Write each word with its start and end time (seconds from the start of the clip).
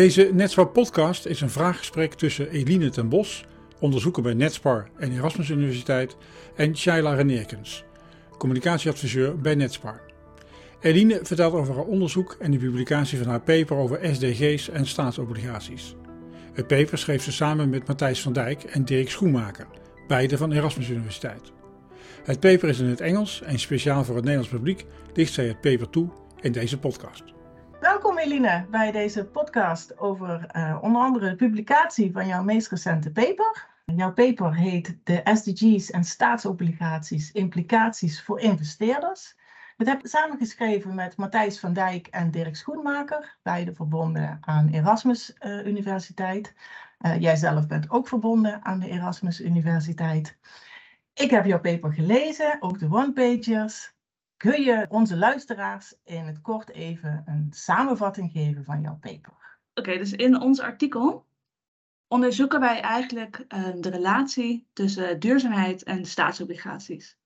Deze 0.00 0.30
Netspar 0.32 0.66
podcast 0.66 1.26
is 1.26 1.40
een 1.40 1.50
vraaggesprek 1.50 2.14
tussen 2.14 2.50
Eline 2.50 2.90
ten 2.90 3.08
Bos, 3.08 3.44
onderzoeker 3.78 4.22
bij 4.22 4.34
Netspar 4.34 4.88
en 4.96 5.12
Erasmus 5.12 5.48
Universiteit, 5.48 6.16
en 6.54 6.76
Shaila 6.76 7.14
Reneerkens, 7.14 7.84
communicatieadviseur 8.38 9.38
bij 9.38 9.54
Netspar. 9.54 10.00
Eline 10.80 11.20
vertelt 11.22 11.54
over 11.54 11.74
haar 11.74 11.84
onderzoek 11.84 12.36
en 12.38 12.50
de 12.50 12.58
publicatie 12.58 13.18
van 13.18 13.26
haar 13.26 13.40
paper 13.40 13.76
over 13.76 14.14
SDG's 14.14 14.68
en 14.68 14.86
staatsobligaties. 14.86 15.94
Het 16.52 16.66
paper 16.66 16.98
schreef 16.98 17.22
ze 17.22 17.32
samen 17.32 17.68
met 17.68 17.86
Matthijs 17.86 18.22
van 18.22 18.32
Dijk 18.32 18.62
en 18.62 18.84
Dirk 18.84 19.10
Schoenmaker, 19.10 19.66
beide 20.06 20.36
van 20.36 20.52
Erasmus 20.52 20.88
Universiteit. 20.88 21.52
Het 22.24 22.40
paper 22.40 22.68
is 22.68 22.78
in 22.78 22.86
het 22.88 23.00
Engels 23.00 23.42
en 23.42 23.58
speciaal 23.58 24.04
voor 24.04 24.14
het 24.14 24.24
Nederlands 24.24 24.54
publiek 24.54 24.84
ligt 25.14 25.32
zij 25.32 25.46
het 25.46 25.60
paper 25.60 25.90
toe 25.90 26.08
in 26.40 26.52
deze 26.52 26.78
podcast. 26.78 27.22
Welkom 27.80 28.18
Eline 28.18 28.66
bij 28.70 28.92
deze 28.92 29.24
podcast 29.24 29.98
over 29.98 30.50
uh, 30.56 30.78
onder 30.82 31.02
andere 31.02 31.28
de 31.28 31.36
publicatie 31.36 32.12
van 32.12 32.26
jouw 32.26 32.42
meest 32.42 32.70
recente 32.70 33.12
paper. 33.12 33.68
Jouw 33.84 34.12
paper 34.12 34.54
heet 34.54 34.98
De 35.04 35.20
SDG's 35.24 35.90
en 35.90 36.04
staatsobligaties, 36.04 37.32
implicaties 37.32 38.22
voor 38.22 38.40
investeerders. 38.40 39.36
Het 39.76 39.86
heb 39.86 40.00
samengeschreven 40.02 40.94
met 40.94 41.16
Matthijs 41.16 41.60
van 41.60 41.72
Dijk 41.72 42.06
en 42.06 42.30
Dirk 42.30 42.56
Schoenmaker, 42.56 43.38
beide 43.42 43.74
verbonden 43.74 44.38
aan 44.40 44.68
Erasmus 44.68 45.36
uh, 45.40 45.66
Universiteit. 45.66 46.54
Uh, 47.00 47.20
jij 47.20 47.36
zelf 47.36 47.66
bent 47.66 47.90
ook 47.90 48.08
verbonden 48.08 48.64
aan 48.64 48.78
de 48.78 48.88
Erasmus 48.88 49.40
Universiteit. 49.40 50.38
Ik 51.14 51.30
heb 51.30 51.44
jouw 51.44 51.60
paper 51.60 51.92
gelezen, 51.92 52.56
ook 52.60 52.78
de 52.78 52.88
one-pagers. 52.90 53.92
Kun 54.40 54.62
je 54.62 54.86
onze 54.88 55.16
luisteraars 55.16 55.94
in 56.04 56.24
het 56.24 56.40
kort 56.40 56.70
even 56.70 57.22
een 57.26 57.46
samenvatting 57.50 58.30
geven 58.30 58.64
van 58.64 58.80
jouw 58.80 58.98
paper? 59.00 59.58
Oké, 59.74 59.98
dus 59.98 60.12
in 60.12 60.40
ons 60.40 60.60
artikel 60.60 61.26
onderzoeken 62.08 62.60
wij 62.60 62.80
eigenlijk 62.80 63.44
uh, 63.48 63.68
de 63.80 63.90
relatie 63.90 64.68
tussen 64.72 65.20
duurzaamheid 65.20 65.82
en 65.82 66.04
staatsobligaties. 66.04 67.18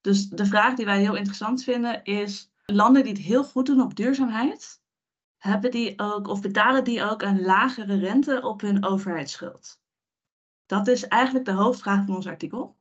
Dus 0.00 0.28
de 0.28 0.46
vraag 0.46 0.74
die 0.74 0.84
wij 0.84 1.00
heel 1.00 1.16
interessant 1.16 1.64
vinden 1.64 2.04
is: 2.04 2.52
landen 2.64 3.02
die 3.02 3.12
het 3.12 3.22
heel 3.22 3.44
goed 3.44 3.66
doen 3.66 3.80
op 3.80 3.96
duurzaamheid, 3.96 4.82
hebben 5.36 5.70
die 5.70 5.98
ook 5.98 6.28
of 6.28 6.40
betalen 6.40 6.84
die 6.84 7.02
ook 7.04 7.22
een 7.22 7.40
lagere 7.40 7.98
rente 7.98 8.42
op 8.42 8.60
hun 8.60 8.84
overheidsschuld? 8.84 9.80
Dat 10.66 10.88
is 10.88 11.08
eigenlijk 11.08 11.44
de 11.44 11.52
hoofdvraag 11.52 12.04
van 12.04 12.14
ons 12.14 12.26
artikel. 12.26 12.76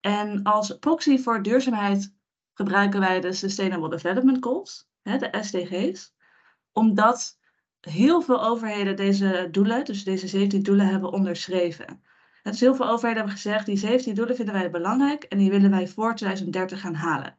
En 0.00 0.42
als 0.42 0.78
proxy 0.78 1.18
voor 1.18 1.42
duurzaamheid 1.42 2.14
gebruiken 2.56 3.00
wij 3.00 3.20
de 3.20 3.32
Sustainable 3.32 3.88
Development 3.88 4.44
Goals, 4.44 4.88
de 5.02 5.28
SDG's, 5.40 6.14
omdat 6.72 7.38
heel 7.80 8.20
veel 8.20 8.44
overheden 8.44 8.96
deze 8.96 9.48
doelen, 9.50 9.84
dus 9.84 10.04
deze 10.04 10.28
17 10.28 10.62
doelen, 10.62 10.86
hebben 10.86 11.12
onderschreven. 11.12 12.02
Dus 12.42 12.60
heel 12.60 12.74
veel 12.74 12.88
overheden 12.88 13.16
hebben 13.16 13.34
gezegd, 13.34 13.66
die 13.66 13.76
17 13.76 14.14
doelen 14.14 14.36
vinden 14.36 14.54
wij 14.54 14.70
belangrijk 14.70 15.22
en 15.22 15.38
die 15.38 15.50
willen 15.50 15.70
wij 15.70 15.88
voor 15.88 16.14
2030 16.14 16.80
gaan 16.80 16.94
halen. 16.94 17.38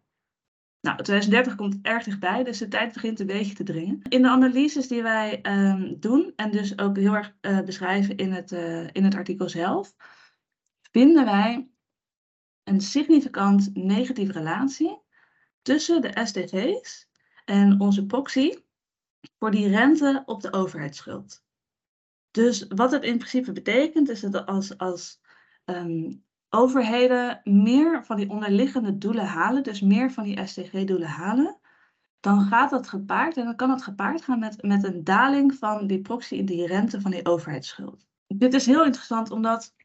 Nou, 0.81 0.95
2030 0.95 1.55
komt 1.55 1.77
erg 1.81 2.03
dichtbij, 2.03 2.43
dus 2.43 2.57
de 2.57 2.67
tijd 2.67 2.93
begint 2.93 3.19
een 3.19 3.27
beetje 3.27 3.53
te 3.53 3.63
dringen. 3.63 4.01
In 4.09 4.21
de 4.21 4.29
analyses 4.29 4.87
die 4.87 5.03
wij 5.03 5.39
um, 5.43 5.99
doen, 5.99 6.33
en 6.35 6.51
dus 6.51 6.77
ook 6.79 6.97
heel 6.97 7.15
erg 7.15 7.35
uh, 7.41 7.61
beschrijven 7.61 8.15
in 8.15 8.31
het, 8.31 8.51
uh, 8.51 8.87
in 8.91 9.03
het 9.03 9.15
artikel 9.15 9.49
zelf, 9.49 9.95
vinden 10.91 11.25
wij 11.25 11.69
een 12.63 12.81
significant 12.81 13.69
negatieve 13.73 14.31
relatie 14.31 15.05
tussen 15.67 16.01
de 16.01 16.11
SDG's 16.23 17.07
en 17.45 17.79
onze 17.79 18.05
proxy 18.05 18.53
voor 19.39 19.51
die 19.51 19.67
rente 19.67 20.23
op 20.25 20.41
de 20.41 20.53
overheidsschuld. 20.53 21.43
Dus 22.31 22.65
wat 22.67 22.91
het 22.91 23.03
in 23.03 23.17
principe 23.17 23.51
betekent, 23.51 24.09
is 24.09 24.19
dat 24.19 24.45
als, 24.45 24.77
als 24.77 25.21
um, 25.65 26.23
overheden 26.49 27.41
meer 27.43 28.05
van 28.05 28.17
die 28.17 28.29
onderliggende 28.29 28.97
doelen 28.97 29.25
halen, 29.25 29.63
dus 29.63 29.81
meer 29.81 30.11
van 30.11 30.23
die 30.23 30.47
SDG-doelen 30.47 31.07
halen, 31.07 31.59
dan 32.19 32.41
gaat 32.41 32.69
dat 32.69 32.87
gepaard 32.87 33.37
en 33.37 33.45
dan 33.45 33.55
kan 33.55 33.69
dat 33.69 33.83
gepaard 33.83 34.21
gaan 34.21 34.39
met, 34.39 34.61
met 34.63 34.83
een 34.83 35.03
daling 35.03 35.55
van 35.55 35.87
die 35.87 36.01
proxy 36.01 36.35
in 36.35 36.45
die 36.45 36.67
rente 36.67 37.01
van 37.01 37.11
die 37.11 37.25
overheidsschuld. 37.25 38.05
Dit 38.27 38.53
is 38.53 38.65
heel 38.65 38.85
interessant 38.85 39.31
omdat 39.31 39.75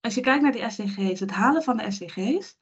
als 0.00 0.14
je 0.14 0.20
kijkt 0.20 0.42
naar 0.42 0.52
die 0.52 0.70
SDG's, 0.70 1.20
het 1.20 1.30
halen 1.30 1.62
van 1.62 1.76
de 1.76 1.90
SDG's, 1.90 2.56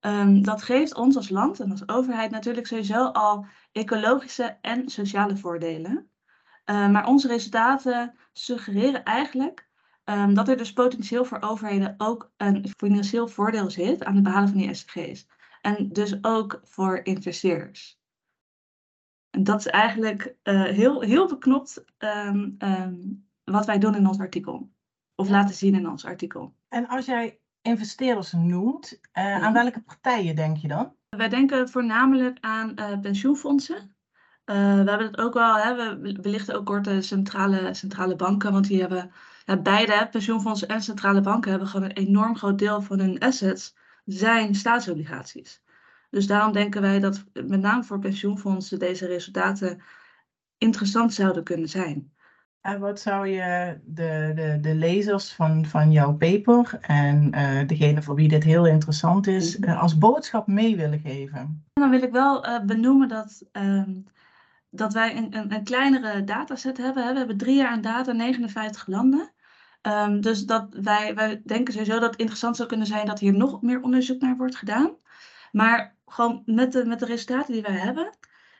um, 0.00 0.42
dat 0.42 0.62
geeft 0.62 0.94
ons 0.94 1.16
als 1.16 1.28
land 1.28 1.60
en 1.60 1.70
als 1.70 1.88
overheid 1.88 2.30
natuurlijk 2.30 2.66
sowieso 2.66 3.04
al 3.06 3.46
ecologische 3.72 4.58
en 4.60 4.88
sociale 4.88 5.36
voordelen. 5.36 6.10
Uh, 6.64 6.88
maar 6.88 7.06
onze 7.06 7.28
resultaten 7.28 8.14
suggereren 8.32 9.04
eigenlijk 9.04 9.68
um, 10.04 10.34
dat 10.34 10.48
er 10.48 10.56
dus 10.56 10.72
potentieel 10.72 11.24
voor 11.24 11.40
overheden 11.40 11.94
ook 11.96 12.32
een 12.36 12.68
financieel 12.76 13.28
voordeel 13.28 13.70
zit 13.70 14.04
aan 14.04 14.14
het 14.14 14.24
behalen 14.24 14.48
van 14.48 14.58
die 14.58 14.74
SDG's. 14.74 15.26
En 15.60 15.88
dus 15.88 16.24
ook 16.24 16.60
voor 16.64 17.00
investeerders. 17.04 18.00
En 19.30 19.44
dat 19.44 19.58
is 19.58 19.66
eigenlijk 19.66 20.36
uh, 20.42 20.62
heel, 20.62 21.00
heel 21.00 21.28
beknopt 21.28 21.84
um, 21.98 22.56
wat 23.44 23.66
wij 23.66 23.78
doen 23.78 23.94
in 23.94 24.06
ons 24.06 24.18
artikel. 24.18 24.70
Of 25.14 25.28
laten 25.28 25.54
zien 25.54 25.74
in 25.74 25.88
ons 25.88 26.04
artikel. 26.04 26.54
En 26.68 26.88
als 26.88 27.06
jij 27.06 27.39
investeerders 27.62 28.32
noemt, 28.32 29.00
uh, 29.18 29.42
aan 29.42 29.52
welke 29.52 29.82
partijen 29.82 30.36
denk 30.36 30.56
je 30.56 30.68
dan? 30.68 30.94
Wij 31.08 31.28
denken 31.28 31.68
voornamelijk 31.68 32.38
aan 32.40 32.72
uh, 32.74 33.00
pensioenfondsen. 33.00 33.76
Uh, 33.76 34.56
we 34.56 34.90
hebben 34.90 35.06
het 35.06 35.18
ook 35.18 35.34
wel, 35.34 35.56
hè, 35.56 35.74
we 35.74 36.20
belichten 36.20 36.54
ook 36.54 36.66
kort 36.66 36.84
de 36.84 37.02
centrale, 37.02 37.74
centrale 37.74 38.16
banken, 38.16 38.52
want 38.52 38.66
die 38.66 38.80
hebben 38.80 39.12
ja, 39.44 39.56
beide, 39.56 40.08
pensioenfondsen 40.10 40.68
en 40.68 40.82
centrale 40.82 41.20
banken, 41.20 41.50
hebben 41.50 41.68
gewoon 41.68 41.88
een 41.88 41.96
enorm 41.96 42.36
groot 42.36 42.58
deel 42.58 42.82
van 42.82 42.98
hun 42.98 43.18
assets 43.18 43.74
zijn 44.04 44.54
staatsobligaties. 44.54 45.62
Dus 46.10 46.26
daarom 46.26 46.52
denken 46.52 46.80
wij 46.80 47.00
dat 47.00 47.24
met 47.32 47.60
name 47.60 47.84
voor 47.84 47.98
pensioenfondsen 47.98 48.78
deze 48.78 49.06
resultaten 49.06 49.82
interessant 50.58 51.14
zouden 51.14 51.44
kunnen 51.44 51.68
zijn. 51.68 52.12
En 52.60 52.80
wat 52.80 53.00
zou 53.00 53.26
je 53.26 53.78
de, 53.84 54.32
de, 54.34 54.58
de 54.60 54.74
lezers 54.74 55.32
van, 55.32 55.66
van 55.66 55.92
jouw 55.92 56.16
paper 56.16 56.78
en 56.80 57.34
uh, 57.34 57.66
degene 57.66 58.02
voor 58.02 58.14
wie 58.14 58.28
dit 58.28 58.44
heel 58.44 58.66
interessant 58.66 59.26
is, 59.26 59.58
uh, 59.58 59.80
als 59.80 59.98
boodschap 59.98 60.46
mee 60.46 60.76
willen 60.76 61.00
geven? 61.00 61.64
Dan 61.72 61.90
wil 61.90 62.02
ik 62.02 62.12
wel 62.12 62.46
uh, 62.46 62.60
benoemen 62.60 63.08
dat, 63.08 63.42
uh, 63.52 63.82
dat 64.70 64.92
wij 64.92 65.16
een, 65.16 65.36
een, 65.36 65.54
een, 65.54 65.64
kleinere 65.64 66.24
dataset 66.24 66.76
hebben. 66.76 67.04
Hè. 67.04 67.12
We 67.12 67.18
hebben 67.18 67.36
drie 67.36 67.56
jaar 67.56 67.70
aan 67.70 67.80
data, 67.80 68.12
59 68.12 68.86
landen. 68.86 69.32
Um, 69.82 70.20
dus 70.20 70.46
dat 70.46 70.66
wij, 70.82 71.14
wij 71.14 71.42
denken 71.44 71.72
sowieso 71.72 71.98
dat 71.98 72.10
het 72.10 72.20
interessant 72.20 72.56
zou 72.56 72.68
kunnen 72.68 72.86
zijn 72.86 73.06
dat 73.06 73.18
hier 73.18 73.36
nog 73.36 73.62
meer 73.62 73.82
onderzoek 73.82 74.20
naar 74.20 74.36
wordt 74.36 74.56
gedaan. 74.56 74.90
Maar 75.52 75.96
gewoon 76.06 76.42
met 76.44 76.72
de, 76.72 76.84
met 76.84 76.98
de 76.98 77.06
resultaten 77.06 77.52
die 77.52 77.62
wij 77.62 77.78
hebben, 77.78 78.10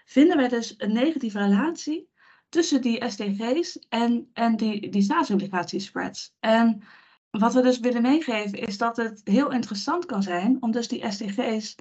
vinden 0.04 0.36
wij 0.36 0.48
dus 0.48 0.74
een 0.78 0.92
negatieve 0.92 1.38
relatie 1.38 2.10
tussen 2.50 2.82
die 2.82 3.08
SDG's 3.08 3.78
en, 3.88 4.30
en 4.32 4.56
die, 4.56 4.88
die 4.88 5.02
staatsobligatiespreads. 5.02 6.34
En 6.40 6.82
wat 7.30 7.54
we 7.54 7.62
dus 7.62 7.78
willen 7.78 8.02
meegeven 8.02 8.58
is 8.58 8.78
dat 8.78 8.96
het 8.96 9.20
heel 9.24 9.50
interessant 9.50 10.04
kan 10.04 10.22
zijn 10.22 10.56
om 10.60 10.70
dus 10.70 10.88
die 10.88 11.10
SDG's 11.10 11.76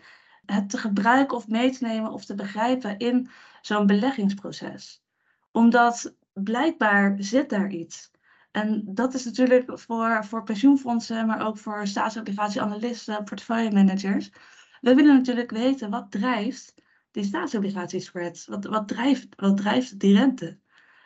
te 0.67 0.77
gebruiken 0.77 1.37
of 1.37 1.47
mee 1.47 1.71
te 1.71 1.85
nemen 1.85 2.11
of 2.11 2.25
te 2.25 2.35
begrijpen 2.35 2.97
in 2.97 3.29
zo'n 3.61 3.85
beleggingsproces. 3.85 5.03
Omdat 5.51 6.15
blijkbaar 6.33 7.15
zit 7.19 7.49
daar 7.49 7.71
iets. 7.71 8.11
En 8.51 8.83
dat 8.85 9.13
is 9.13 9.25
natuurlijk 9.25 9.79
voor, 9.79 10.25
voor 10.25 10.43
pensioenfondsen, 10.43 11.25
maar 11.25 11.47
ook 11.47 11.57
voor 11.57 11.87
staatsobligatieanalisten, 11.87 13.23
portefeuillemanagers. 13.23 14.31
We 14.81 14.95
willen 14.95 15.15
natuurlijk 15.15 15.51
weten 15.51 15.89
wat 15.89 16.11
drijft 16.11 16.73
die 17.11 17.23
staatsobligatiespreads? 17.23 18.45
Wat, 18.45 18.65
wat, 18.65 18.87
drijft, 18.87 19.27
wat 19.35 19.57
drijft 19.57 19.99
die 19.99 20.15
rente? 20.15 20.59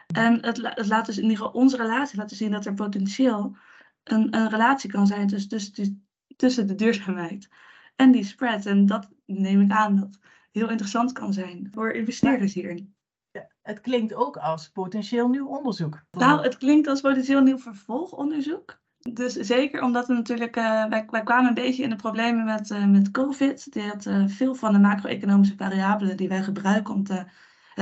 En 0.07 0.45
het, 0.45 0.57
het 0.61 0.87
laat 0.87 1.05
dus 1.05 1.17
in 1.17 1.23
ieder 1.23 1.37
geval 1.37 1.51
onze 1.53 1.77
relatie 1.77 2.17
laten 2.17 2.37
zien 2.37 2.51
dat 2.51 2.65
er 2.65 2.73
potentieel 2.73 3.57
een, 4.03 4.35
een 4.35 4.49
relatie 4.49 4.89
kan 4.89 5.07
zijn 5.07 5.27
tussen, 5.27 5.49
tussen, 5.49 6.07
tussen 6.35 6.67
de 6.67 6.75
duurzaamheid 6.75 7.49
en 7.95 8.11
die 8.11 8.23
spread. 8.23 8.65
En 8.65 8.85
dat 8.85 9.09
neem 9.25 9.61
ik 9.61 9.71
aan 9.71 9.95
dat 9.95 10.19
heel 10.51 10.69
interessant 10.69 11.11
kan 11.11 11.33
zijn 11.33 11.67
voor 11.71 11.91
investeerders 11.91 12.53
hierin. 12.53 12.95
Ja, 13.31 13.47
het 13.61 13.81
klinkt 13.81 14.13
ook 14.13 14.37
als 14.37 14.69
potentieel 14.69 15.29
nieuw 15.29 15.47
onderzoek. 15.47 16.03
Nou, 16.11 16.41
het 16.41 16.57
klinkt 16.57 16.87
als 16.87 17.01
potentieel 17.01 17.41
nieuw 17.41 17.57
vervolgonderzoek. 17.57 18.81
Dus 19.11 19.33
zeker 19.33 19.81
omdat 19.81 20.07
we 20.07 20.13
natuurlijk, 20.13 20.57
uh, 20.57 20.85
wij, 20.85 21.23
kwamen 21.23 21.47
een 21.47 21.53
beetje 21.53 21.83
in 21.83 21.89
de 21.89 21.95
problemen 21.95 22.45
met, 22.45 22.69
uh, 22.69 22.85
met 22.85 23.11
COVID. 23.11 23.73
Die 23.73 23.87
had 23.87 24.05
uh, 24.05 24.27
veel 24.27 24.55
van 24.55 24.73
de 24.73 24.79
macro-economische 24.79 25.55
variabelen 25.55 26.17
die 26.17 26.27
wij 26.27 26.43
gebruiken 26.43 26.93
om 26.93 27.03
te, 27.03 27.25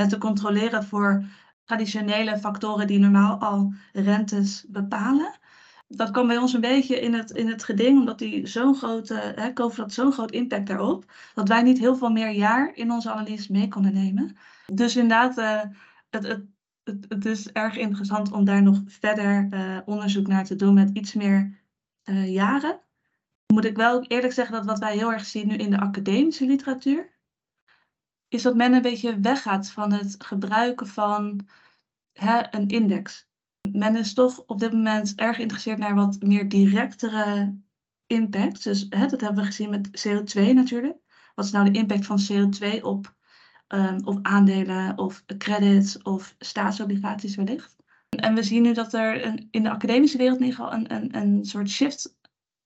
te 0.08 0.18
controleren 0.18 0.84
voor 0.84 1.24
traditionele 1.64 2.38
factoren 2.38 2.86
die 2.86 2.98
normaal 2.98 3.38
al 3.38 3.72
rentes 3.92 4.64
bepalen. 4.68 5.38
Dat 5.88 6.10
kwam 6.10 6.26
bij 6.26 6.36
ons 6.36 6.52
een 6.52 6.60
beetje 6.60 7.00
in 7.00 7.14
het, 7.14 7.30
in 7.30 7.48
het 7.48 7.64
geding, 7.64 7.98
omdat 7.98 8.18
die 8.18 8.46
zo'n 8.46 8.74
grote, 8.74 9.32
hè, 9.36 9.52
COVID 9.52 9.78
had 9.78 9.92
zo'n 9.92 10.12
groot 10.12 10.30
impact 10.30 10.66
daarop, 10.66 11.04
dat 11.34 11.48
wij 11.48 11.62
niet 11.62 11.78
heel 11.78 11.96
veel 11.96 12.10
meer 12.10 12.30
jaar 12.30 12.70
in 12.74 12.90
onze 12.90 13.10
analyse 13.10 13.52
mee 13.52 13.68
konden 13.68 13.92
nemen. 13.92 14.36
Dus 14.66 14.96
inderdaad, 14.96 15.36
het, 16.10 16.26
het 16.26 16.44
het, 16.84 17.24
is 17.24 17.52
erg 17.52 17.76
interessant 17.76 18.32
om 18.32 18.44
daar 18.44 18.62
nog 18.62 18.80
verder 18.86 19.48
uh, 19.50 19.78
onderzoek 19.84 20.26
naar 20.26 20.44
te 20.44 20.56
doen 20.56 20.74
met 20.74 20.90
iets 20.92 21.14
meer 21.14 21.60
uh, 22.04 22.32
jaren. 22.32 22.80
Moet 23.52 23.64
ik 23.64 23.76
wel 23.76 24.02
eerlijk 24.02 24.32
zeggen 24.32 24.54
dat 24.54 24.64
wat 24.64 24.78
wij 24.78 24.96
heel 24.96 25.12
erg 25.12 25.24
zien 25.24 25.48
nu 25.48 25.54
in 25.54 25.70
de 25.70 25.80
academische 25.80 26.46
literatuur, 26.46 27.10
is 28.28 28.42
dat 28.42 28.56
men 28.56 28.72
een 28.72 28.82
beetje 28.82 29.20
weggaat 29.20 29.70
van 29.70 29.92
het 29.92 30.24
gebruiken 30.24 30.86
van 30.86 31.48
hè, 32.12 32.42
een 32.50 32.68
index. 32.68 33.30
Men 33.72 33.96
is 33.96 34.14
toch 34.14 34.44
op 34.46 34.58
dit 34.58 34.72
moment 34.72 35.14
erg 35.14 35.36
geïnteresseerd 35.36 35.78
naar 35.78 35.94
wat 35.94 36.22
meer 36.22 36.48
directere 36.48 37.56
impact. 38.06 38.64
Dus 38.64 38.86
hè, 38.88 39.06
dat 39.06 39.20
hebben 39.20 39.40
we 39.40 39.46
gezien 39.46 39.70
met 39.70 40.06
CO2 40.08 40.54
natuurlijk. 40.54 40.96
Wat 41.34 41.44
is 41.44 41.50
nou 41.50 41.70
de 41.70 41.78
impact 41.78 42.06
van 42.06 42.20
CO2 42.32 42.80
op 42.80 43.14
um, 43.74 44.00
of 44.04 44.18
aandelen 44.22 44.98
of 44.98 45.24
credits 45.38 46.02
of 46.02 46.34
staatsobligaties 46.38 47.36
wellicht? 47.36 47.76
En 48.08 48.34
we 48.34 48.42
zien 48.42 48.62
nu 48.62 48.72
dat 48.72 48.92
er 48.92 49.26
een, 49.26 49.48
in 49.50 49.62
de 49.62 49.70
academische 49.70 50.18
wereld 50.18 50.38
in 50.38 50.44
ieder 50.44 50.58
geval 50.58 50.78
een, 50.78 50.94
een, 50.94 51.16
een 51.16 51.44
soort 51.44 51.70
shift 51.70 52.16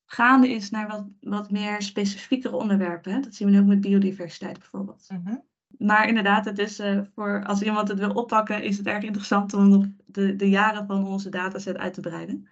gaande 0.07 0.49
is 0.49 0.71
naar 0.71 0.89
wat, 0.89 1.07
wat 1.21 1.51
meer 1.51 1.83
specifiekere 1.83 2.57
onderwerpen. 2.57 3.13
Hè? 3.13 3.21
Dat 3.21 3.35
zien 3.35 3.49
we 3.49 3.55
nu 3.55 3.61
ook 3.61 3.67
met 3.67 3.81
biodiversiteit 3.81 4.59
bijvoorbeeld. 4.59 5.07
Mm 5.09 5.45
maar 5.79 6.09
inderdaad, 6.09 6.45
het 6.45 6.59
is, 6.59 6.81
uh, 6.81 7.01
voor, 7.15 7.45
als 7.45 7.63
iemand 7.63 7.89
het 7.89 7.99
wil 7.99 8.11
oppakken, 8.11 8.63
is 8.63 8.77
het 8.77 8.87
erg 8.87 9.05
interessant 9.05 9.55
om 9.55 9.69
nog 9.69 9.87
de, 10.07 10.37
de 10.37 10.49
jaren 10.49 10.87
van 10.87 11.07
onze 11.07 11.29
dataset 11.29 11.77
uit 11.77 11.95
te 11.95 12.01
breiden. 12.01 12.49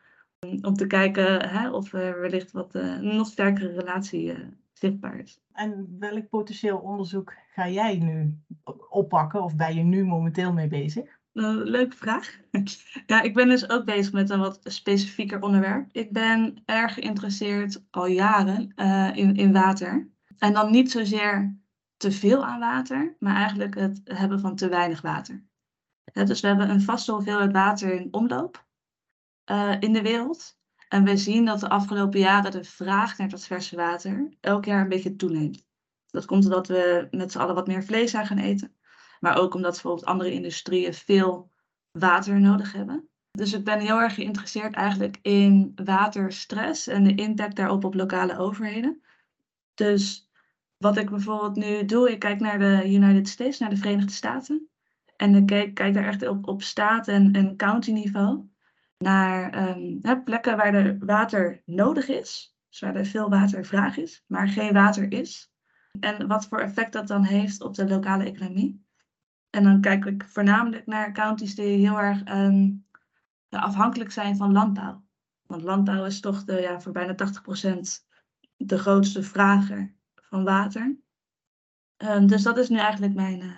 Om 0.60 0.74
te 0.74 0.86
kijken 0.86 1.48
hè, 1.48 1.70
of 1.70 1.92
er 1.92 2.20
wellicht 2.20 2.52
wat 2.52 2.74
uh, 2.74 2.98
nog 2.98 3.26
sterkere 3.26 3.72
relatie 3.72 4.24
uh, 4.24 4.38
zichtbaar 4.78 5.18
is. 5.18 5.40
En 5.52 5.96
welk 5.98 6.28
potentieel 6.28 6.78
onderzoek 6.78 7.34
ga 7.54 7.68
jij 7.68 7.98
nu 7.98 8.38
oppakken 8.88 9.42
of 9.42 9.56
ben 9.56 9.74
je 9.74 9.82
nu 9.82 10.04
momenteel 10.04 10.52
mee 10.52 10.68
bezig? 10.68 11.22
leuke 11.32 11.96
vraag. 11.96 12.38
ja, 13.06 13.22
ik 13.22 13.34
ben 13.34 13.48
dus 13.48 13.68
ook 13.68 13.84
bezig 13.84 14.12
met 14.12 14.30
een 14.30 14.38
wat 14.38 14.60
specifieker 14.62 15.42
onderwerp. 15.42 15.88
Ik 15.92 16.12
ben 16.12 16.62
erg 16.64 16.94
geïnteresseerd 16.94 17.84
al 17.90 18.06
jaren 18.06 18.74
in, 19.14 19.34
in 19.34 19.52
water. 19.52 20.08
En 20.38 20.52
dan 20.52 20.70
niet 20.70 20.90
zozeer 20.90 21.58
te 21.96 22.12
veel 22.12 22.44
aan 22.44 22.60
water, 22.60 23.16
maar 23.18 23.36
eigenlijk 23.36 23.74
het 23.74 24.00
hebben 24.04 24.40
van 24.40 24.56
te 24.56 24.68
weinig 24.68 25.00
water. 25.00 25.44
dus 26.12 26.40
we 26.40 26.46
hebben 26.46 26.70
een 26.70 26.82
vaste 26.82 27.12
hoeveelheid 27.12 27.52
water 27.52 27.92
in 27.92 28.08
omloop 28.10 28.66
uh, 29.50 29.76
in 29.80 29.92
de 29.92 30.02
wereld. 30.02 30.58
En 30.94 31.04
we 31.04 31.16
zien 31.16 31.44
dat 31.44 31.60
de 31.60 31.68
afgelopen 31.68 32.20
jaren 32.20 32.50
de 32.50 32.64
vraag 32.64 33.18
naar 33.18 33.28
dat 33.28 33.46
verse 33.46 33.76
water 33.76 34.28
elk 34.40 34.64
jaar 34.64 34.80
een 34.80 34.88
beetje 34.88 35.16
toeneemt. 35.16 35.66
Dat 36.06 36.24
komt 36.24 36.44
omdat 36.44 36.68
we 36.68 37.08
met 37.10 37.32
z'n 37.32 37.38
allen 37.38 37.54
wat 37.54 37.66
meer 37.66 37.84
vlees 37.84 38.10
zijn 38.10 38.26
gaan 38.26 38.38
eten. 38.38 38.74
Maar 39.20 39.38
ook 39.38 39.54
omdat 39.54 39.72
bijvoorbeeld 39.72 40.04
andere 40.04 40.32
industrieën 40.32 40.94
veel 40.94 41.50
water 41.90 42.40
nodig 42.40 42.72
hebben. 42.72 43.08
Dus 43.30 43.52
ik 43.52 43.64
ben 43.64 43.80
heel 43.80 44.00
erg 44.00 44.14
geïnteresseerd 44.14 44.74
eigenlijk 44.74 45.18
in 45.22 45.72
waterstress 45.84 46.86
en 46.86 47.04
de 47.04 47.14
impact 47.14 47.56
daarop 47.56 47.84
op 47.84 47.94
lokale 47.94 48.38
overheden. 48.38 49.02
Dus 49.74 50.30
wat 50.76 50.96
ik 50.96 51.10
bijvoorbeeld 51.10 51.56
nu 51.56 51.84
doe, 51.84 52.10
ik 52.10 52.18
kijk 52.18 52.40
naar 52.40 52.58
de 52.58 52.92
United 52.92 53.28
States, 53.28 53.58
naar 53.58 53.70
de 53.70 53.76
Verenigde 53.76 54.12
Staten. 54.12 54.68
En 55.16 55.34
ik 55.34 55.46
kijk, 55.46 55.74
kijk 55.74 55.94
daar 55.94 56.06
echt 56.06 56.28
op, 56.28 56.48
op 56.48 56.62
staat- 56.62 57.08
en, 57.08 57.32
en 57.32 57.56
county 57.56 57.92
niveau. 57.92 58.52
Naar 58.98 59.68
um, 59.68 60.00
plekken 60.24 60.56
waar 60.56 60.74
er 60.74 60.98
water 60.98 61.62
nodig 61.64 62.08
is. 62.08 62.56
Dus 62.68 62.80
waar 62.80 62.96
er 62.96 63.06
veel 63.06 63.28
watervraag 63.28 63.96
is, 63.96 64.24
maar 64.26 64.48
geen 64.48 64.72
water 64.72 65.12
is. 65.12 65.52
En 66.00 66.26
wat 66.26 66.46
voor 66.46 66.58
effect 66.58 66.92
dat 66.92 67.08
dan 67.08 67.24
heeft 67.24 67.60
op 67.60 67.74
de 67.74 67.88
lokale 67.88 68.24
economie. 68.24 68.86
En 69.50 69.62
dan 69.62 69.80
kijk 69.80 70.04
ik 70.04 70.24
voornamelijk 70.24 70.86
naar 70.86 71.12
counties 71.12 71.54
die 71.54 71.78
heel 71.78 71.98
erg 71.98 72.28
um, 72.28 72.86
afhankelijk 73.48 74.12
zijn 74.12 74.36
van 74.36 74.52
landbouw. 74.52 75.04
Want 75.46 75.62
landbouw 75.62 76.04
is 76.04 76.20
toch 76.20 76.44
de, 76.44 76.60
ja, 76.60 76.80
voor 76.80 76.92
bijna 76.92 77.14
80% 77.14 78.04
de 78.56 78.78
grootste 78.78 79.22
vrager 79.22 79.94
van 80.14 80.44
water. 80.44 80.96
Um, 81.96 82.26
dus 82.26 82.42
dat 82.42 82.58
is 82.58 82.68
nu 82.68 82.78
eigenlijk 82.78 83.14
mijn, 83.14 83.40
uh, 83.40 83.56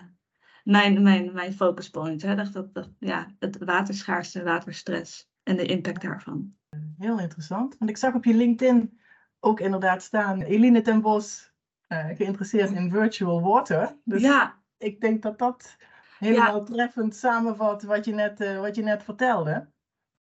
mijn, 0.67 1.03
mijn, 1.03 1.33
mijn 1.33 1.53
focus 1.53 1.91
point. 1.91 2.23
Hè? 2.23 2.35
Dat, 2.35 2.53
dat, 2.53 2.75
dat, 2.75 2.91
ja, 2.99 3.27
het 3.39 3.65
waterschaarste, 3.65 4.43
waterstress 4.43 5.31
en 5.43 5.57
de 5.57 5.67
impact 5.67 6.03
daarvan. 6.03 6.55
Heel 6.99 7.19
interessant. 7.19 7.79
Want 7.79 7.91
ik 7.91 7.97
zag 7.97 8.15
op 8.15 8.25
je 8.25 8.35
LinkedIn 8.35 9.01
ook 9.41 9.61
inderdaad 9.61 10.03
staan, 10.03 10.43
Eline 10.43 10.81
ten 10.81 11.01
Bos, 11.01 11.53
uh, 11.89 12.07
geïnteresseerd 12.15 12.71
in 12.71 12.91
virtual 12.91 13.43
water. 13.43 13.97
Dus 14.05 14.23
ja. 14.23 14.63
ik 14.79 15.01
denk 15.01 15.23
dat 15.23 15.39
dat 15.39 15.77
helemaal 16.19 16.59
ja. 16.59 16.65
treffend 16.65 17.17
samenvat 17.17 17.83
wat 17.83 18.05
je 18.05 18.13
net, 18.13 18.41
uh, 18.41 18.61
wat 18.61 18.77
je 18.77 18.83
net 18.83 19.03
vertelde. 19.03 19.69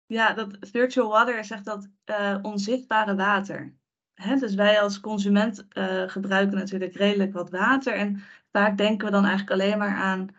Ja, 0.06 0.33
dat 0.33 0.57
virtual 0.60 1.10
water 1.10 1.40
is 1.40 1.51
echt 1.51 1.66
dat 1.66 1.90
uh, 2.06 2.38
onzichtbare 2.42 3.16
water. 3.16 3.75
Hè, 4.13 4.36
dus 4.36 4.56
wij 4.56 4.81
als 4.81 5.00
consument 5.00 5.68
gebruiken 6.07 6.57
natuurlijk 6.57 6.95
redelijk 6.95 7.33
wat 7.33 7.50
water. 7.50 7.94
En 7.94 8.24
vaak 8.57 8.77
denken 8.77 9.06
we 9.06 9.12
dan 9.12 9.25
eigenlijk 9.25 9.62
alleen 9.62 9.77
maar 9.77 9.95
aan 9.95 10.30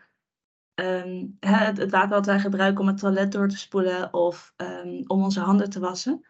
um, 0.75 1.37
het, 1.39 1.77
het, 1.77 1.91
water 1.91 2.09
wat 2.09 2.25
wij 2.25 2.39
gebruiken 2.39 2.81
om 2.81 2.87
het 2.87 2.97
toilet 2.97 3.31
door 3.31 3.47
te 3.47 3.57
spoelen 3.57 4.13
of 4.13 4.53
um, 4.57 5.03
om 5.07 5.23
onze 5.23 5.39
handen 5.39 5.69
te 5.69 5.79
wassen. 5.79 6.25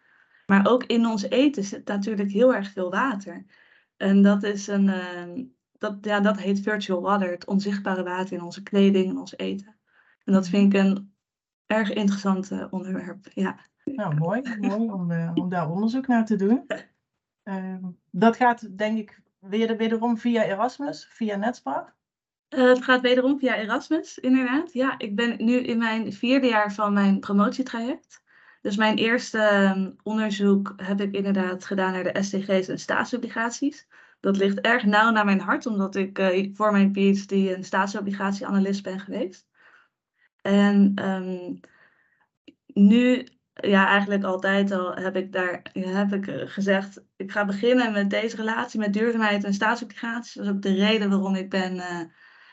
Maar 0.46 0.66
ook 0.66 0.84
in 0.84 1.06
ons 1.06 1.22
eten 1.22 1.64
zit 1.64 1.86
natuurlijk 1.88 2.30
heel 2.30 2.54
erg 2.54 2.70
veel 2.70 2.90
water. 2.90 3.44
En 3.96 4.22
dat 4.22 4.42
is 4.42 4.66
een, 4.66 4.86
uh, 4.86 5.44
dat, 5.78 5.96
ja, 6.00 6.20
dat 6.20 6.38
heet 6.38 6.60
virtual 6.60 7.00
water, 7.00 7.30
het 7.30 7.46
onzichtbare 7.46 8.02
water 8.02 8.32
in 8.32 8.42
onze 8.42 8.62
kleding 8.62 9.08
en 9.08 9.18
ons 9.18 9.36
eten. 9.36 9.76
En 10.24 10.32
dat 10.32 10.48
vind 10.48 10.74
ik 10.74 10.80
een 10.80 11.14
erg 11.66 11.92
interessant 11.92 12.70
onderwerp. 12.70 13.26
Ja. 13.34 13.58
Nou, 13.84 14.14
mooi, 14.14 14.42
mooi 14.60 14.90
om, 14.90 15.10
uh, 15.10 15.30
om 15.34 15.48
daar 15.48 15.70
onderzoek 15.70 16.06
naar 16.06 16.24
te 16.24 16.36
doen. 16.36 16.66
Ehm, 17.42 17.84
dat 18.10 18.36
gaat 18.36 18.78
denk 18.78 18.98
ik 18.98 19.22
weer, 19.40 19.76
wederom 19.76 20.18
via 20.18 20.44
Erasmus, 20.44 21.08
via 21.10 21.36
Netspar. 21.36 21.94
Uh, 22.48 22.68
het 22.68 22.84
gaat 22.84 23.00
wederom 23.00 23.38
via 23.38 23.56
Erasmus, 23.56 24.18
inderdaad. 24.18 24.72
Ja, 24.72 24.98
ik 24.98 25.16
ben 25.16 25.44
nu 25.44 25.56
in 25.56 25.78
mijn 25.78 26.12
vierde 26.12 26.46
jaar 26.46 26.72
van 26.72 26.92
mijn 26.92 27.20
promotietraject. 27.20 28.22
Dus 28.60 28.76
mijn 28.76 28.96
eerste 28.96 29.72
um, 29.76 29.96
onderzoek 30.02 30.72
heb 30.76 31.00
ik 31.00 31.14
inderdaad 31.14 31.64
gedaan 31.64 31.92
naar 31.92 32.12
de 32.12 32.22
SDG's 32.22 32.68
en 32.68 32.78
staatsobligaties. 32.78 33.86
Dat 34.20 34.36
ligt 34.36 34.60
erg 34.60 34.84
nauw 34.84 35.10
naar 35.10 35.24
mijn 35.24 35.40
hart, 35.40 35.66
omdat 35.66 35.94
ik 35.94 36.18
uh, 36.18 36.54
voor 36.54 36.72
mijn 36.72 36.92
PhD 36.92 37.32
een 37.32 37.64
staatsobligatieanalist 37.64 38.82
ben 38.82 39.00
geweest. 39.00 39.46
En 40.42 41.04
um, 41.04 41.60
nu 42.66 43.26
ja, 43.60 43.86
eigenlijk 43.86 44.24
altijd 44.24 44.70
al 44.70 44.94
heb 44.94 45.16
ik 45.16 45.32
daar 45.32 45.62
heb 45.72 46.12
ik 46.12 46.26
eh, 46.26 46.46
gezegd, 46.46 47.02
ik 47.16 47.32
ga 47.32 47.44
beginnen 47.44 47.92
met 47.92 48.10
deze 48.10 48.36
relatie 48.36 48.80
met 48.80 48.92
duurzaamheid 48.92 49.44
en 49.44 49.54
staatsobligaties. 49.54 50.34
Dat 50.34 50.44
is 50.44 50.50
ook 50.50 50.62
de 50.62 50.74
reden 50.74 51.10
waarom 51.10 51.34
ik 51.34 51.50
ben, 51.50 51.74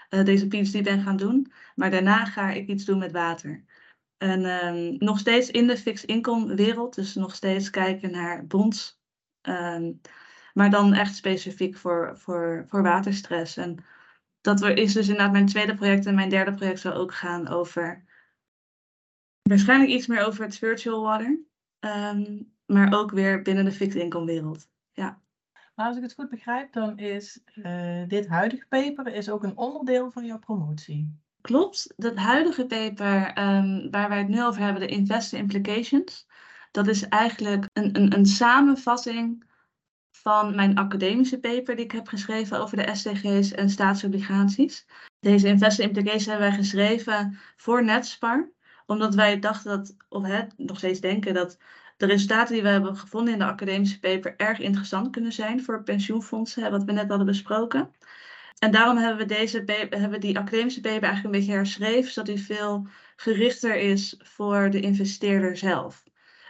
uh, 0.09 0.23
deze 0.23 0.47
PhD 0.47 0.83
ben 0.83 1.01
gaan 1.01 1.17
doen. 1.17 1.51
Maar 1.75 1.91
daarna 1.91 2.25
ga 2.25 2.49
ik 2.51 2.67
iets 2.67 2.85
doen 2.85 2.97
met 2.97 3.11
water. 3.11 3.63
En 4.17 4.45
um, 4.65 4.95
nog 4.97 5.19
steeds 5.19 5.51
in 5.51 5.67
de 5.67 5.77
fixed 5.77 6.09
income 6.09 6.55
wereld, 6.55 6.95
dus 6.95 7.15
nog 7.15 7.35
steeds 7.35 7.69
kijken 7.69 8.11
naar 8.11 8.47
bonds. 8.47 9.01
Um, 9.41 10.01
maar 10.53 10.69
dan 10.69 10.93
echt 10.93 11.15
specifiek 11.15 11.77
voor, 11.77 12.13
voor, 12.17 12.65
voor 12.67 12.81
waterstress. 12.81 13.57
En 13.57 13.85
dat 14.41 14.61
is 14.61 14.93
dus 14.93 15.07
inderdaad 15.07 15.31
mijn 15.31 15.45
tweede 15.45 15.75
project. 15.75 16.05
En 16.05 16.15
mijn 16.15 16.29
derde 16.29 16.53
project 16.53 16.79
zal 16.79 16.93
ook 16.93 17.13
gaan 17.13 17.47
over 17.47 18.03
Waarschijnlijk 19.47 19.91
iets 19.91 20.07
meer 20.07 20.25
over 20.25 20.43
het 20.43 20.57
virtual 20.57 21.01
water. 21.01 21.39
Um, 21.79 22.51
maar 22.65 22.93
ook 22.93 23.11
weer 23.11 23.41
binnen 23.41 23.65
de 23.65 23.71
fixed 23.71 24.01
income 24.01 24.25
wereld. 24.25 24.67
Ja. 24.91 25.21
Maar 25.75 25.87
als 25.87 25.97
ik 25.97 26.03
het 26.03 26.13
goed 26.13 26.29
begrijp, 26.29 26.73
dan 26.73 26.97
is 26.97 27.41
uh, 27.55 28.07
dit 28.07 28.27
huidige 28.27 28.65
paper 28.69 29.13
is 29.13 29.29
ook 29.29 29.43
een 29.43 29.57
onderdeel 29.57 30.11
van 30.11 30.25
jouw 30.25 30.39
promotie. 30.39 31.19
Klopt. 31.41 31.93
Dat 31.95 32.15
huidige 32.15 32.65
paper 32.65 33.37
um, 33.37 33.91
waar 33.91 34.09
wij 34.09 34.17
het 34.17 34.27
nu 34.27 34.43
over 34.43 34.61
hebben, 34.61 34.81
de 34.81 34.87
Investor 34.87 35.39
Implications, 35.39 36.27
dat 36.71 36.87
is 36.87 37.07
eigenlijk 37.07 37.65
een, 37.73 37.95
een, 37.95 38.13
een 38.13 38.25
samenvatting 38.25 39.45
van 40.11 40.55
mijn 40.55 40.77
academische 40.77 41.39
paper 41.39 41.75
die 41.75 41.85
ik 41.85 41.91
heb 41.91 42.07
geschreven 42.07 42.59
over 42.59 42.77
de 42.77 42.95
SDG's 42.95 43.51
en 43.51 43.69
staatsobligaties. 43.69 44.85
Deze 45.19 45.47
Investor 45.47 45.85
Implications 45.85 46.25
hebben 46.25 46.47
wij 46.47 46.57
geschreven 46.57 47.37
voor 47.55 47.83
Netspar 47.83 48.51
omdat 48.87 49.15
wij 49.15 49.39
dachten 49.39 49.77
dat, 49.77 49.95
of 50.09 50.23
hè, 50.23 50.41
nog 50.57 50.77
steeds 50.77 50.99
denken 50.99 51.33
dat 51.33 51.57
de 51.97 52.05
resultaten 52.05 52.53
die 52.53 52.63
we 52.63 52.69
hebben 52.69 52.97
gevonden 52.97 53.33
in 53.33 53.39
de 53.39 53.45
academische 53.45 53.99
paper 53.99 54.33
erg 54.37 54.59
interessant 54.59 55.09
kunnen 55.09 55.33
zijn 55.33 55.63
voor 55.63 55.83
pensioenfondsen, 55.83 56.71
wat 56.71 56.83
we 56.83 56.91
net 56.91 57.09
hadden 57.09 57.27
besproken. 57.27 57.91
En 58.59 58.71
daarom 58.71 58.97
hebben 58.97 59.27
we, 59.27 59.33
deze 59.33 59.63
hebben 59.65 60.09
we 60.09 60.17
die 60.17 60.37
academische 60.37 60.81
paper 60.81 61.03
eigenlijk 61.03 61.23
een 61.23 61.39
beetje 61.39 61.55
herschreven, 61.55 62.11
zodat 62.11 62.35
die 62.35 62.45
veel 62.45 62.87
gerichter 63.15 63.75
is 63.75 64.15
voor 64.23 64.69
de 64.69 64.79
investeerder 64.79 65.57
zelf. 65.57 66.03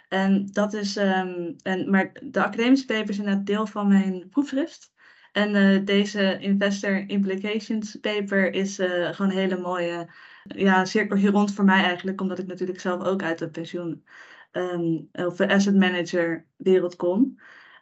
En 0.10 0.48
dat 0.51 0.74
is, 0.74 0.98
um, 0.98 1.56
en, 1.62 1.89
maar 1.89 2.12
de 2.24 2.44
academische 2.44 2.86
paper 2.86 3.10
is 3.10 3.17
inderdaad 3.17 3.46
deel 3.46 3.67
van 3.67 3.88
mijn 3.88 4.29
proefschrift. 4.29 4.91
En 5.32 5.56
uh, 5.56 5.86
deze 5.86 6.38
Investor 6.39 7.10
Implications 7.10 7.96
paper 7.96 8.53
is 8.53 8.79
uh, 8.79 9.13
gewoon 9.13 9.32
een 9.32 9.38
hele 9.38 9.60
mooie 9.60 10.10
ja, 10.48 10.86
cirkel 10.86 11.18
hier 11.18 11.32
rond 11.32 11.54
voor 11.54 11.66
mij 11.66 11.84
eigenlijk, 11.84 12.22
omdat 12.22 12.39
ik 12.39 12.48
natuurlijk 12.48 12.80
zelf 12.80 13.04
ook 13.04 13.24
uit 13.24 13.38
de 13.38 13.50
pensioen 13.50 14.06
um, 14.51 15.10
of 15.12 15.42
asset 15.42 15.75
manager 15.75 16.46
wereld 16.56 16.96
kom. 16.96 17.39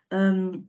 Um, 0.08 0.66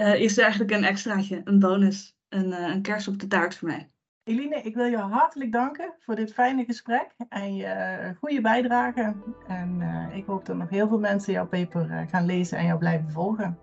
uh, 0.00 0.20
is 0.20 0.36
er 0.36 0.42
eigenlijk 0.42 0.72
een 0.72 0.84
extraatje, 0.84 1.40
een 1.44 1.58
bonus, 1.58 2.16
een, 2.28 2.52
een 2.52 2.82
kers 2.82 3.08
op 3.08 3.18
de 3.18 3.26
taart 3.26 3.56
voor 3.56 3.68
mij. 3.68 3.90
Eline, 4.24 4.62
ik 4.62 4.74
wil 4.74 4.84
je 4.84 4.96
hartelijk 4.96 5.52
danken 5.52 5.94
voor 5.98 6.14
dit 6.14 6.32
fijne 6.32 6.64
gesprek 6.64 7.14
en 7.28 7.56
je 7.56 8.14
goede 8.18 8.40
bijdrage. 8.40 9.14
En 9.46 9.80
uh, 9.80 10.16
ik 10.16 10.26
hoop 10.26 10.46
dat 10.46 10.56
nog 10.56 10.70
heel 10.70 10.88
veel 10.88 10.98
mensen 10.98 11.32
jouw 11.32 11.46
paper 11.46 12.06
gaan 12.10 12.26
lezen 12.26 12.58
en 12.58 12.66
jou 12.66 12.78
blijven 12.78 13.10
volgen. 13.10 13.58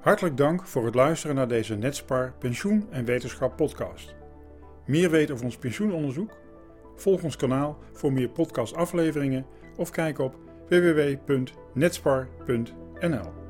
Hartelijk 0.00 0.36
dank 0.36 0.66
voor 0.66 0.84
het 0.84 0.94
luisteren 0.94 1.36
naar 1.36 1.48
deze 1.48 1.74
Netspar 1.74 2.32
Pensioen 2.38 2.86
en 2.90 3.04
Wetenschap 3.04 3.56
podcast. 3.56 4.14
Meer 4.86 5.10
weten 5.10 5.34
over 5.34 5.46
ons 5.46 5.56
pensioenonderzoek? 5.56 6.30
Volg 6.96 7.22
ons 7.22 7.36
kanaal 7.36 7.78
voor 7.92 8.12
meer 8.12 8.28
podcastafleveringen 8.28 9.46
of 9.76 9.90
kijk 9.90 10.18
op 10.18 10.36
www.netspar.nl. 10.68 13.43